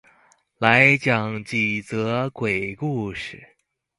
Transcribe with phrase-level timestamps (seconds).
[0.57, 3.49] 來講幾則鬼故事